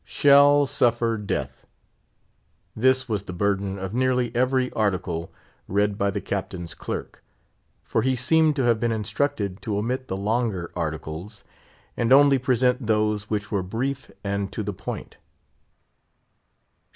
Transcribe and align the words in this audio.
"Shall 0.03 0.65
suffer 0.65 1.15
death!" 1.15 1.67
This 2.75 3.07
was 3.07 3.25
the 3.25 3.33
burden 3.33 3.77
of 3.77 3.93
nearly 3.93 4.35
every 4.35 4.71
Article 4.73 5.31
read 5.67 5.95
by 5.99 6.09
the 6.09 6.19
Captain's 6.19 6.73
clerk; 6.73 7.23
for 7.83 8.01
he 8.01 8.15
seemed 8.15 8.55
to 8.55 8.63
have 8.63 8.79
been 8.79 8.91
instructed 8.91 9.61
to 9.61 9.77
omit 9.77 10.07
the 10.07 10.17
longer 10.17 10.71
Articles, 10.75 11.43
and 11.95 12.11
only 12.11 12.39
present 12.39 12.87
those 12.87 13.29
which 13.29 13.51
were 13.51 13.61
brief 13.61 14.09
and 14.23 14.51
to 14.53 14.63
the 14.63 14.73
point. 14.73 15.17